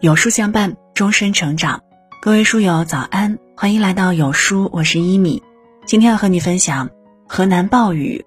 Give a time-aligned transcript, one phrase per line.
[0.00, 1.82] 有书相伴，终身成长。
[2.22, 5.42] 各位书友早安，欢迎来到有书，我是一米。
[5.84, 6.88] 今天要和你分享
[7.28, 8.24] 河南暴雨，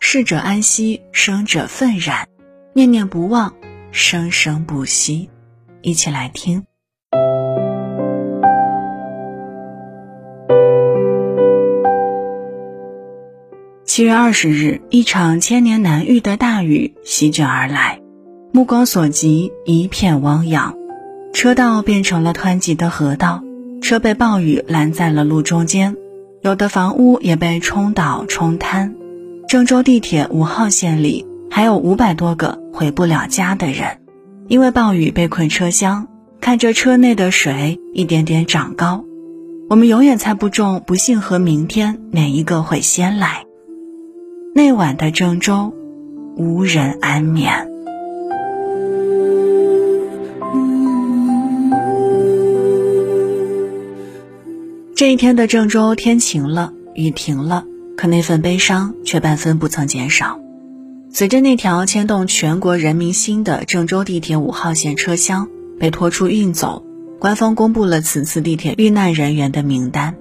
[0.00, 2.26] 逝者安息，生者愤然，
[2.74, 3.54] 念念不忘，
[3.92, 5.30] 生生不息。
[5.80, 6.64] 一起来听。
[13.84, 18.00] 七月二十日，一场千年难遇的大雨席卷而来，
[18.52, 20.74] 目光所及，一片汪洋，
[21.32, 23.42] 车道变成了湍急的河道，
[23.80, 25.96] 车被暴雨拦在了路中间，
[26.42, 28.94] 有的房屋也被冲倒冲瘫。
[29.48, 33.98] 郑州地铁五号线里还有五百多个回不了家的人，
[34.46, 36.06] 因为暴雨被困车厢，
[36.40, 39.04] 看着车内的水一点点长高，
[39.68, 43.44] 我们永远猜不中不幸和明天哪一个会先来。
[44.54, 45.74] 那晚的郑州，
[46.36, 47.71] 无人安眠。
[55.02, 60.38] 这一天的郑州天晴了，雨停了，可那份悲伤却半分不曾减少。
[61.10, 65.48] 随着那条牵动全国人民心的郑州地铁五号线车厢
[65.80, 66.86] 被拖出运走，
[67.18, 70.14] 官方公布了此次地铁遇难人员的名单：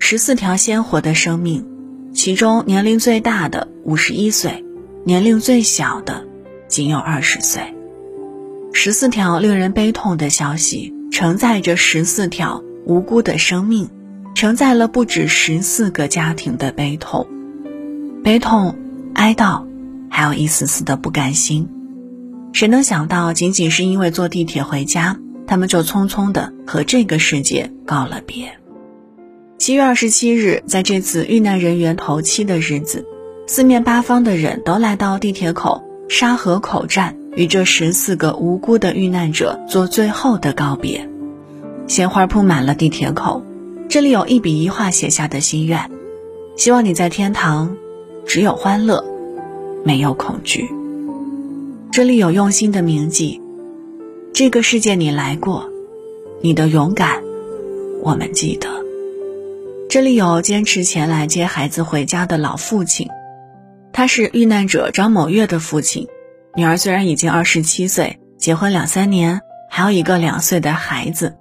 [0.00, 1.64] 十四条鲜活的生命。
[2.12, 4.64] 其中年龄最大的五十一岁，
[5.04, 6.26] 年龄最小的
[6.66, 7.62] 仅有二十岁。
[8.72, 13.88] 十四条令人悲痛的消息，承载着十四条无辜的生命，
[14.34, 17.26] 承载了不止十四个家庭的悲痛、
[18.24, 18.74] 悲痛、
[19.14, 19.64] 哀悼，
[20.08, 21.68] 还有一丝丝的不甘心。
[22.52, 28.58] 谁能想到，仅仅是因为坐地铁回家，他们就匆匆的和这个世界告了别。
[29.58, 33.06] 七月二十七日，在这次遇难人员头七的日子，
[33.46, 41.08] 四面八方的人都来到地铁口沙河口站，与这十四个无辜的遇难者做最后的告别。
[41.86, 43.44] 鲜花铺满了地铁口，
[43.90, 45.90] 这里有一笔一画写下的心愿：
[46.56, 47.76] 希望你在天堂，
[48.24, 49.04] 只有欢乐，
[49.84, 50.70] 没有恐惧。
[51.90, 53.42] 这里有用心的铭记：
[54.32, 55.68] 这个世界你来过，
[56.40, 57.20] 你的勇敢，
[58.00, 58.68] 我们记得。
[59.88, 63.08] 这里有坚持前来接孩子回家的老父亲，
[63.92, 66.06] 他是遇难者张某月的父亲。
[66.54, 71.34] 女儿虽然已经二十七岁，结婚两三年，还有一个两岁的孩子，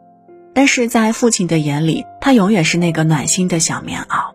[0.53, 4.33] 但是在父亲的眼里，他永远是那个暖心的小棉袄。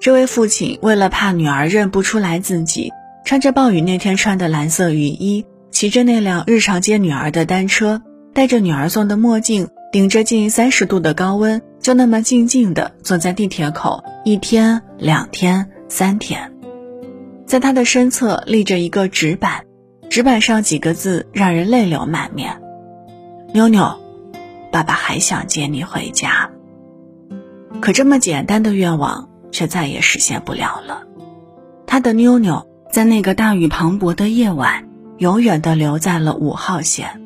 [0.00, 2.92] 这位父亲为了怕女儿认不出来自己，
[3.24, 9.68] 穿着暴雨那天穿的蓝色雨衣，骑着那辆日常接女儿的单车，戴着女儿送的墨镜。
[9.92, 16.50] 顶着近三十度的高温，就那么静静地坐在地铁口，一天、两天、三天，
[17.46, 19.62] 在他的身侧立着一个纸板，
[20.10, 22.60] 纸板上几个字让人泪流满面
[23.54, 24.00] ：“妞妞，
[24.74, 26.50] 爸爸还想接你回家。”
[27.80, 31.04] 可这么简单的愿望却再也实现不了了。
[31.86, 37.22] 他的妞妞在那个大雨磅礴的夜晚，永远的留在了五号线。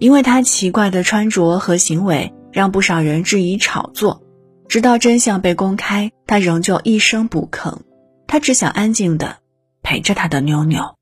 [0.00, 4.22] 因为他奇怪的穿着和行为，让不少人质疑炒作。
[4.66, 7.78] 直到真相被公开，他仍旧一声不吭。
[8.26, 9.36] 他只想安静的
[9.82, 10.96] 陪着他的妞妞。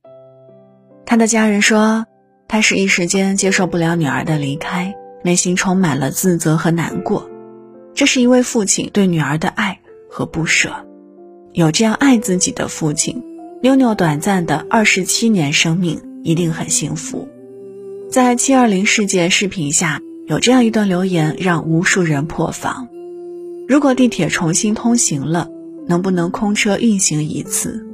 [1.06, 2.04] 他的家人说，
[2.46, 7.28] 他是一时间接受不了女儿的离开，内心充满了自责和难过。
[7.94, 10.86] 这是一位父亲对女儿的爱和不舍。
[11.52, 13.22] 有这样爱自己的父亲，
[13.62, 17.28] 妞妞短暂的二十七年生命一定很幸福。
[18.10, 22.88] 在七二零事件视频下，有这样一段留言让无数人破防：
[23.66, 25.48] 如果地铁重新通行了，
[25.88, 27.84] 能不能空车运行一次，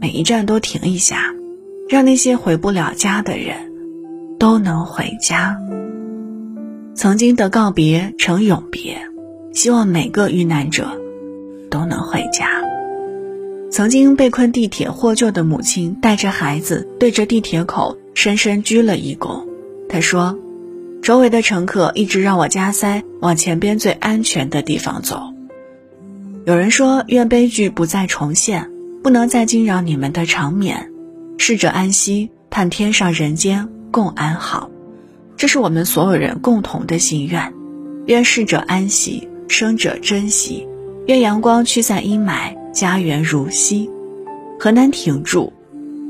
[0.00, 1.32] 每一站都停一下，
[1.88, 3.72] 让那些回不了家的人
[4.38, 5.56] 都能回家？
[6.98, 9.00] 曾经的告别成永别，
[9.54, 11.00] 希望每个遇难者
[11.70, 12.48] 都能回家。
[13.70, 17.96] 曾经被困地铁获救的母亲带着孩子对着地铁口。
[18.14, 19.46] 深深鞠了一躬，
[19.88, 20.36] 他说
[21.00, 25.22] ：“周围的乘客一直让我加塞，往前边最安全的地方走。”
[26.46, 28.68] 有人说：“愿悲剧不再重现，
[29.04, 30.90] 不能再惊扰你们的长眠。
[31.36, 34.68] 逝者安息，盼天上人间共安好。”
[35.38, 37.54] 这是我们所有人共同的心愿。
[38.06, 40.66] 愿逝者安息，生者珍惜。
[41.06, 43.88] 愿阳光驱散阴霾，家园如昔。
[44.58, 45.52] 河南挺住，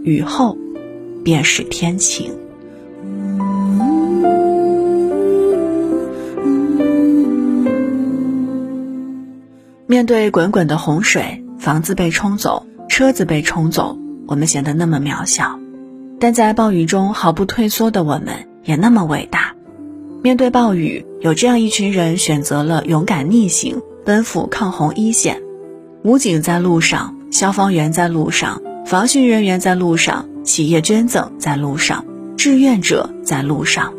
[0.03, 0.57] 雨后。
[1.25, 2.33] 便是天晴。
[9.87, 15.59] 面对滚滚的洪水，房子被冲走，车子被冲走，我们显得那么渺小；
[16.19, 19.55] 但在暴雨中毫不退缩的我们，也那么伟大。
[20.23, 25.41] 面对暴雨，有这样一群人选择了勇敢逆行，奔赴抗洪一线。
[26.03, 32.05] 武警在路上，消防员在路上，防汛人员在路上，企业捐赠在路上，
[32.37, 33.95] 志愿者在路上。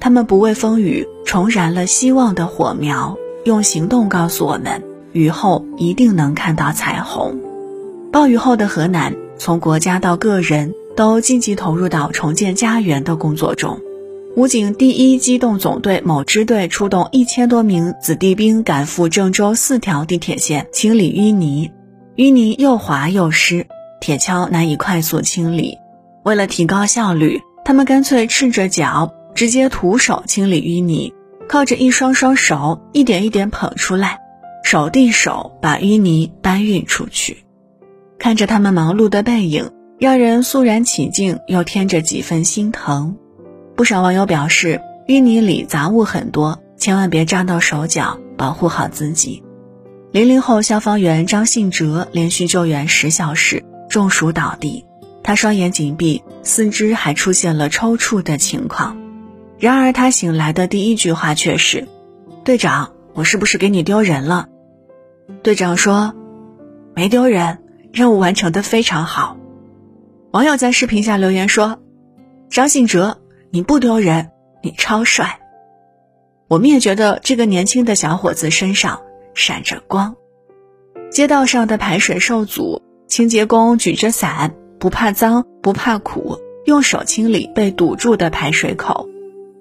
[0.00, 4.82] 他们不畏风雨，重燃了希望的火苗，用行动告诉我们：
[5.12, 7.38] 雨后一定能看到彩虹。
[8.10, 13.78] 暴雨后的河南，从国家到个人都积极投入到重建家园的工作中。
[14.38, 21.72] 武警第一机动总队某支队出动一千多名子弟兵赶赴郑州四条地铁线清理淤泥，
[22.14, 23.66] 淤泥又滑又湿，
[24.00, 25.76] 铁锹难以快速清理。
[26.22, 29.12] 为了提高效率，他们干脆赤着脚。
[29.34, 31.12] 直接徒手清理淤泥，
[31.48, 34.20] 靠着一双双手一点一点捧出来，
[34.62, 37.38] 手递手把淤泥搬运出去。
[38.20, 39.68] 看着他们忙碌的背影，
[39.98, 43.16] 让人肃然起敬，又添着几分心疼。
[43.78, 49.44] 不少网友表示，淤泥里杂物很多，千万别扎到手脚，保护好自己。
[50.10, 54.84] 零零后消防员张信哲连续救援十小时，中暑倒地，
[55.22, 59.00] 他双眼紧闭，四肢还出现了抽搐的情况。
[59.60, 61.86] 然而他醒来的第一句话却是
[62.42, 64.48] ：“队长，我是不是给你丢人了？”
[65.44, 66.14] 队长说
[66.96, 67.58] ：“没丢人，
[67.92, 69.36] 任务完成的非常好。”
[70.34, 71.78] 网友在视频下留言说
[72.50, 74.30] ：“张信哲，你不丢人，
[74.62, 75.40] 你超帅。”
[76.48, 79.02] 我们也觉得这个年轻的小伙子身上
[79.34, 80.16] 闪着光。
[81.10, 89.08] 街道上的排水受阻，清洁工举着伞，不怕脏，不怕苦，用手清理被堵住的排水口。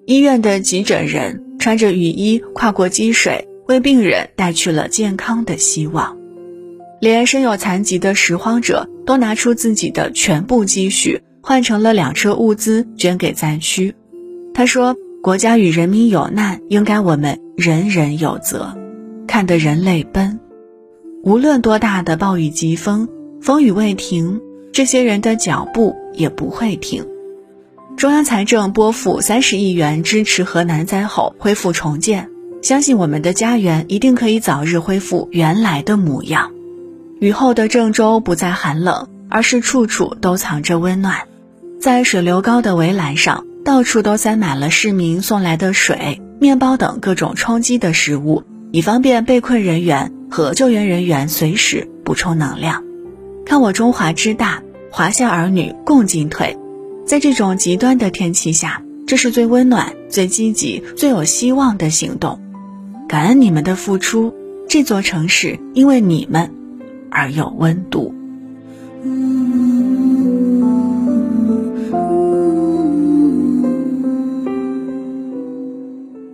[0.05, 6.17] 医院的急诊人穿着雨衣跨过积水，为病人带去了健康的希望。
[6.99, 13.95] 连身有残疾的拾荒者都拿出自己的全部积蓄，换成了两车物资捐给灾区。
[14.53, 18.77] 他说：“国家与人民有难，应该我们人人有责。”
[19.25, 20.41] 看得人泪奔。
[21.23, 23.07] 无论多大的暴雨疾风，
[23.41, 24.41] 风雨未停，
[24.73, 27.07] 这些人的脚步也不会停。
[27.95, 32.29] 中央财政拨付三十亿元支持河南灾后恢复重建，
[32.61, 36.51] 相信我们的家园一定可以早日恢复原来的模样。
[37.21, 41.21] 雨后的郑州不再寒冷，而是处处都藏着温暖。
[41.87, 48.43] 在水流高的围栏上，到处都塞满了市民送来的水、面包等各种充饥的食物，
[48.73, 52.83] 以方便被困人员和救援人员随时补充能量。
[53.45, 54.61] 看我中华之大，
[54.91, 56.57] 华夏儿女共进退。
[57.05, 62.41] 在这种极端的天气下，这是最温暖、最积极、最有希望的行动。
[63.07, 64.35] 感恩你们的付出，
[64.67, 66.51] 这座城市因为你们
[67.09, 68.13] 而有温度。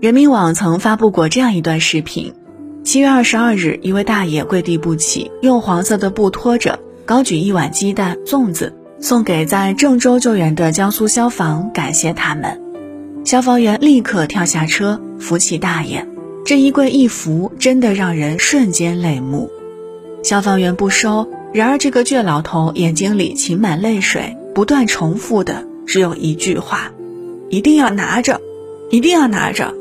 [0.04, 2.34] 人民网曾发布过这样一段视频：
[2.84, 8.74] 七月二十二日，一位大爷跪地不起，用黄色的布拖着，高举一碗鸡蛋、粽子。
[9.00, 12.62] 送给在郑州救援的江苏消防，感谢他们。
[13.24, 16.06] 消防员立刻跳下车扶起大爷，
[16.44, 19.50] 这一跪一扶，真的让人瞬间泪目。
[20.22, 26.92] 消防员不收，然而这个倔老头眼睛里噙满泪水，不断重复的只有一句话：
[27.48, 28.42] 一定要拿着，
[28.90, 29.74] 一定要拿着，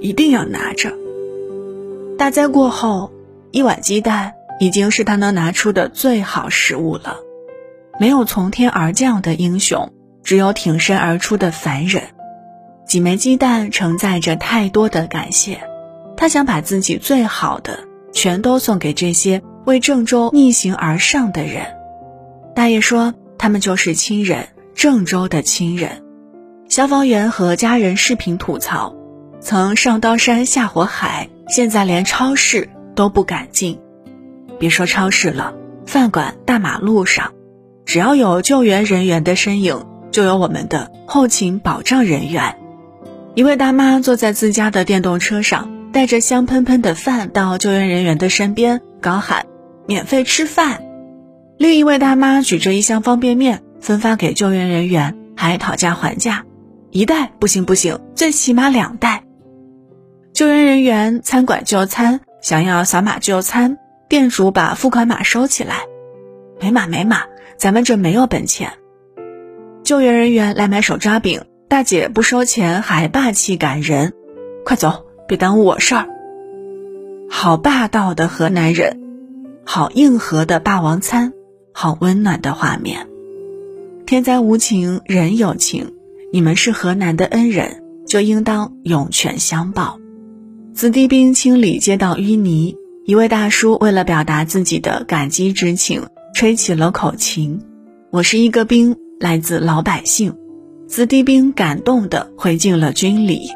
[0.00, 0.92] 一定要拿着。
[2.16, 3.12] 大灾过后，
[3.50, 7.16] 一碗鸡蛋已经是他能拿出的最好食物了。
[8.00, 12.02] 没有从天而降的英雄，只有挺身而出的凡人。
[12.86, 15.60] 几枚鸡蛋承载着太多的感谢，
[16.16, 17.80] 他想把自己最好的
[18.12, 21.66] 全都送给这些为郑州逆行而上的人。
[22.54, 26.02] 大爷说，他们就是亲人，郑州的亲人。
[26.68, 28.94] 消防员和家人视频吐槽，
[29.40, 33.78] 曾上刀山下火海，现在连超市都不敢进，
[34.58, 35.54] 别说超市了，
[35.86, 37.32] 饭馆大马路上。
[37.84, 42.56] 只要有救援人员的身影，就有我们的后勤保障人员。
[43.34, 49.46] 一位大妈坐在自家的电动车上，带着香喷喷的饭到救援人员的身边，高喊
[49.86, 50.82] “免费吃饭”。
[51.56, 56.44] 另一位大妈举着一箱方便面分发给救援人员，还讨价还价
[56.90, 59.22] ：“一袋不行不行，最起码两袋。”
[60.38, 63.76] 救援人员餐馆就餐，想要扫码就餐，
[64.08, 65.80] 店主把付款码收起来
[66.62, 67.24] ：“没码没码。”
[67.58, 68.74] 咱们这没有本钱。
[69.82, 74.12] 救援人员来买手抓饼，大姐不收钱还霸气赶人，
[74.64, 76.06] 快走，别耽误我事儿。
[77.28, 79.00] 好霸道的河南人，
[79.64, 81.32] 好硬核的霸王餐，
[81.72, 83.08] 好温暖的画面。
[84.06, 85.94] 天灾无情，人有情，
[86.32, 89.98] 你们是河南的恩人，就应当涌泉相报。
[90.78, 96.06] 子弟兵清理街道淤泥，一位大叔为了表达自己的感激之情，
[96.36, 97.60] 吹起了口琴。
[98.12, 100.36] 我是一个兵，来自老百姓。
[100.86, 103.48] 子弟兵感动地回敬了军礼。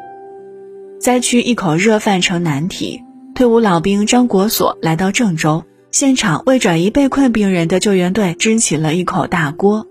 [0.99, 2.99] 灾区一口热饭成难题，
[3.35, 9.87] 退伍老兵张国锁来到郑州，现场为转移被困病人的救援队支起了一口大锅，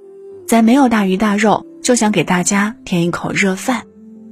[0.46, 3.84] 在没有大鱼大肉，就想给大家添一口热饭。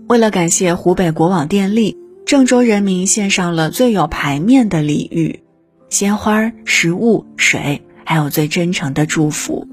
[0.07, 1.97] 为了感谢湖北国网电力。
[2.31, 5.41] 郑州人民献上了最有排面的礼遇，
[5.89, 9.67] 鲜花、食物、水，还有最真诚的祝福。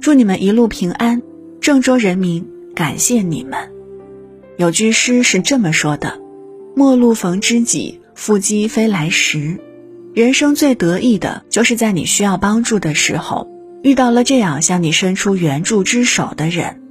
[0.00, 1.22] 祝你们一路平安，
[1.60, 3.70] 郑州人民感谢你们。
[4.56, 6.18] 有句诗是这么说的
[6.74, 9.60] ：“陌路逢知己，腹肌飞来时。”
[10.14, 13.48] 人生最得意的就是在你需要帮助的时候，
[13.84, 16.82] 遇到了这样向你伸出援助之手的人。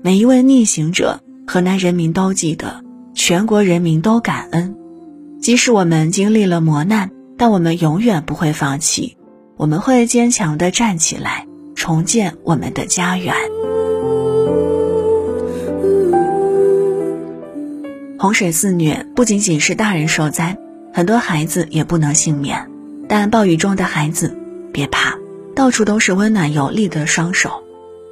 [0.00, 2.87] 每一位逆行者，河南人民都记得。
[3.14, 4.76] 全国人民都感恩，
[5.40, 9.16] 即使我们经历了磨难，但我们永远不会放弃。
[9.56, 13.34] 我们会坚强地站起来，重建我们的家园。
[18.20, 20.56] 洪水肆虐，不仅仅是大人受灾，
[20.92, 22.70] 很多孩子也不能幸免。
[23.08, 24.36] 但暴雨中的孩子，
[24.72, 25.18] 别怕，
[25.56, 27.64] 到处都是温暖有力的双手。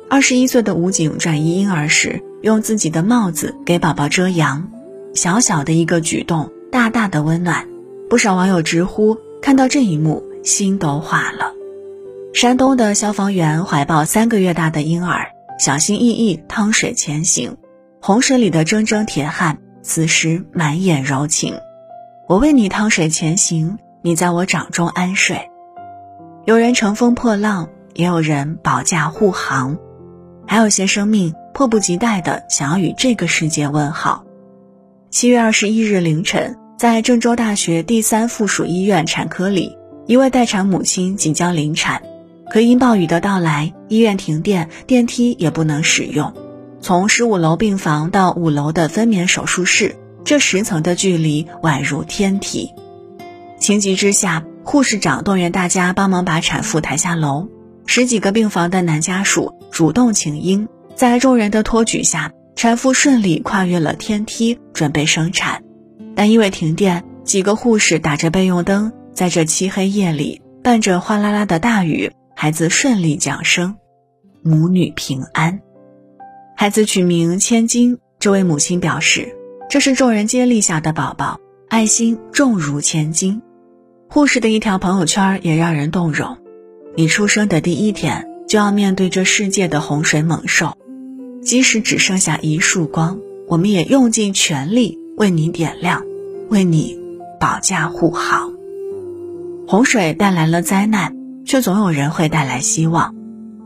[0.09, 4.69] 二十一岁的武警转移婴儿时，用自己的帽子给宝宝遮阳。
[5.17, 7.67] 小小的一个举动，大大的温暖，
[8.11, 11.53] 不少网友直呼看到这一幕心都化了。
[12.35, 17.57] 山东的消防员怀抱三个月大的婴儿，小心翼翼趟水前行。
[17.99, 21.55] 洪水里的铮铮铁汉此时满眼柔情。
[22.29, 25.49] 我为你趟水前行，你在我掌中安睡。
[26.45, 29.79] 有人乘风破浪，也有人保驾护航，
[30.47, 34.26] 还有些生命迫不及待的想要与这个世界问好。
[35.11, 42.03] 七月二十一日凌晨，在郑州大学第三附属医院产科里，一位待产母亲即将临产，
[42.51, 46.35] 可因暴雨的到来，医院停电，电梯也不能使用。
[46.81, 49.95] 从十五楼病房到五楼的分娩手术室，
[50.25, 52.73] 这十层的距离宛如天梯。
[53.59, 57.49] 情急之下，护士长动员大家帮忙把产妇抬下楼。
[57.87, 62.33] 十几个病房的男家属主动请缨，在众人的托举下。
[62.57, 65.63] 产妇顺利跨越了天梯，准备生产，
[66.15, 73.77] 但因为停电，几个护士打着备用灯，在这漆黑夜里，伴着哗啦啦的大雨，孩子顺利降生，
[74.43, 75.61] 母女平安。
[76.57, 79.37] 孩子取名千金，这位母亲表示，
[79.69, 83.43] 这是众人接力下的宝宝，爱心重如千金。
[84.09, 86.39] 护士的一条朋友圈也让人动容：
[86.97, 90.79] 你出生的第一天，就要面对这世界的洪水猛兽。
[91.47, 96.03] 即使只剩下一束光，我们也用尽全力为你点亮，
[96.51, 96.99] 为你
[97.39, 98.53] 保驾护航。
[99.69, 103.15] 洪水带来了灾难，却总有人会带来希望。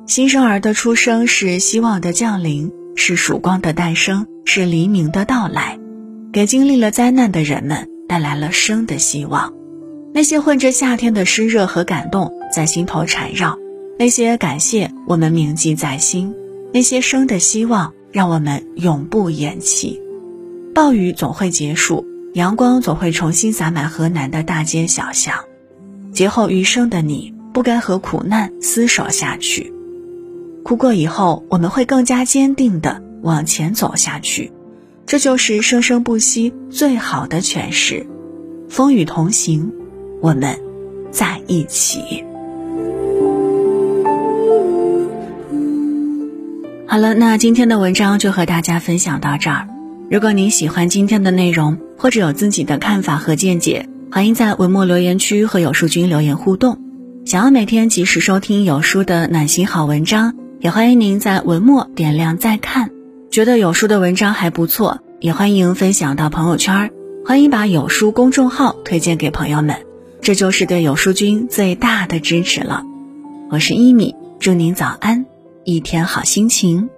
[0.07, 5.79] 新生儿的出生是希望的降临，是曙光的诞生，是黎明的到来，
[6.35, 9.55] 给经历了灾难的人们带来了生的希望。
[10.13, 13.57] 那些混着夏天的湿热和感动在心头缠绕，
[13.99, 16.35] 那些感谢我们铭记在心。
[16.73, 20.01] 那些生的希望，让我们永不言弃。
[20.75, 25.35] 暴雨总会结束，阳光总会重新洒满河南的大街小巷。
[26.13, 29.73] 劫后余生的你，不该和苦难厮守下去。
[30.63, 34.53] 哭过以后，我们会更加坚定地往前走下去。
[35.07, 38.07] 这就是生生不息最好的诠释。
[38.69, 39.73] 风雨同行，
[40.21, 40.57] 我们
[41.11, 42.25] 在一起。
[46.91, 49.69] 好了，那今天的文章就和大家分享到这儿。
[50.11, 56.81] 如果您喜欢今天的内容，或者有自己的看法和见解，欢迎在文末留言区和有书君留言互动。
[57.25, 62.91] 想要每天及时收听有书的暖心好文章，也欢迎您在文末点亮再看。
[63.31, 66.91] 觉得有书的文章还不错，也欢迎分享到朋友圈。
[67.25, 69.77] 欢迎把有书公众号推荐给朋友们，
[70.23, 72.83] 这就是对有书君最大的支持了。
[73.49, 75.30] 我是一米，祝您早安。
[75.65, 76.89] 一天好心情。